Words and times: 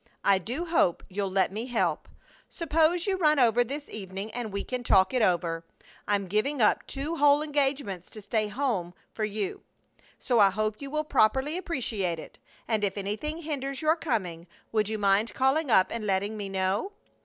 I 0.23 0.39
do 0.39 0.65
hope 0.65 1.03
you'll 1.09 1.29
let 1.29 1.51
me 1.51 1.67
help. 1.67 2.09
Suppose 2.49 3.05
you 3.05 3.17
run 3.17 3.37
over 3.37 3.63
this 3.63 3.87
evening 3.87 4.31
and 4.33 4.51
we 4.51 4.63
can 4.63 4.83
talk 4.83 5.13
it 5.13 5.21
over. 5.21 5.63
I'm 6.07 6.25
giving 6.25 6.59
up 6.59 6.87
two 6.87 7.17
whole 7.17 7.43
engagements 7.43 8.09
to 8.09 8.21
stay 8.21 8.45
at 8.45 8.53
home 8.53 8.95
for 9.13 9.25
you, 9.25 9.61
so 10.17 10.39
I 10.39 10.49
hope 10.49 10.81
you 10.81 10.89
will 10.89 11.03
properly 11.03 11.55
appreciate 11.55 12.17
it, 12.17 12.39
and 12.67 12.83
if 12.83 12.97
anything 12.97 13.43
hinders 13.43 13.83
your 13.83 13.95
coming, 13.95 14.47
would 14.71 14.89
you 14.89 14.97
mind 14.97 15.35
calling 15.35 15.69
up 15.69 15.89
and 15.91 16.03
letting 16.07 16.35
me 16.35 16.49
know? 16.49 16.93